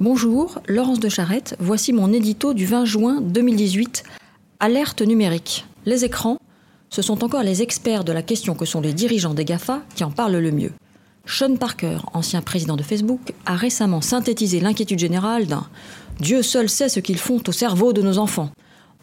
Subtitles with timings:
[0.00, 4.04] Bonjour, Laurence de Charette, voici mon édito du 20 juin 2018.
[4.60, 5.66] Alerte numérique.
[5.86, 6.38] Les écrans,
[6.88, 10.04] ce sont encore les experts de la question que sont les dirigeants des GAFA qui
[10.04, 10.70] en parlent le mieux.
[11.26, 15.66] Sean Parker, ancien président de Facebook, a récemment synthétisé l'inquiétude générale d'un
[16.20, 18.52] Dieu seul sait ce qu'ils font au cerveau de nos enfants,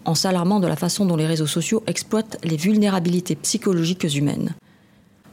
[0.05, 4.55] en s'alarmant de la façon dont les réseaux sociaux exploitent les vulnérabilités psychologiques humaines.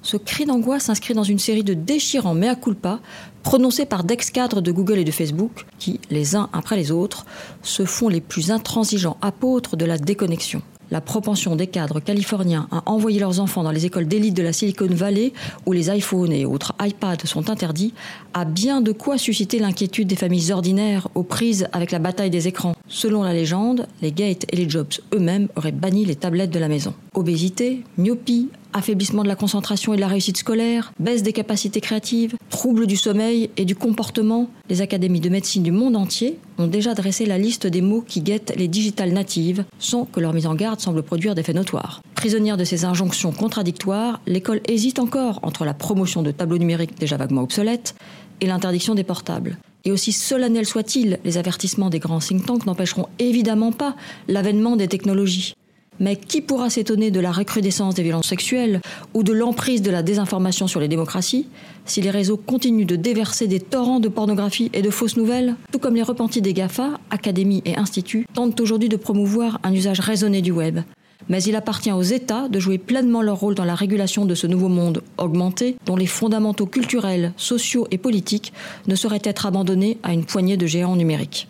[0.02, 3.00] Ce cri d'angoisse s'inscrit dans une série de déchirants mea culpa
[3.42, 7.24] prononcés par d'ex-cadres de Google et de Facebook qui, les uns après les autres,
[7.62, 12.82] se font les plus intransigeants apôtres de la déconnexion la propension des cadres californiens à
[12.84, 15.32] envoyer leurs enfants dans les écoles d'élite de la Silicon Valley,
[15.64, 17.94] où les iPhones et autres iPads sont interdits,
[18.34, 22.46] a bien de quoi susciter l'inquiétude des familles ordinaires aux prises avec la bataille des
[22.46, 22.74] écrans.
[22.88, 26.68] Selon la légende, les Gates et les Jobs eux-mêmes auraient banni les tablettes de la
[26.68, 26.92] maison.
[27.14, 32.34] Obésité, myopie, affaiblissement de la concentration et de la réussite scolaire, baisse des capacités créatives,
[32.50, 36.94] troubles du sommeil et du comportement, les académies de médecine du monde entier ont déjà
[36.94, 40.54] dressé la liste des mots qui guettent les digitales natives sans que leur mise en
[40.54, 42.02] garde semble produire d'effets notoires.
[42.14, 47.16] Prisonnière de ces injonctions contradictoires, l'école hésite encore entre la promotion de tableaux numériques déjà
[47.16, 47.94] vaguement obsolètes
[48.40, 49.58] et l'interdiction des portables.
[49.84, 53.96] Et aussi solennels soient-ils, les avertissements des grands think tanks n'empêcheront évidemment pas
[54.28, 55.54] l'avènement des technologies.
[56.00, 58.80] Mais qui pourra s'étonner de la recrudescence des violences sexuelles
[59.14, 61.46] ou de l'emprise de la désinformation sur les démocraties
[61.84, 65.78] si les réseaux continuent de déverser des torrents de pornographie et de fausses nouvelles Tout
[65.78, 70.42] comme les repentis des GAFA, académies et instituts tentent aujourd'hui de promouvoir un usage raisonné
[70.42, 70.80] du web.
[71.28, 74.46] Mais il appartient aux États de jouer pleinement leur rôle dans la régulation de ce
[74.46, 78.52] nouveau monde augmenté dont les fondamentaux culturels, sociaux et politiques
[78.88, 81.48] ne sauraient être abandonnés à une poignée de géants numériques.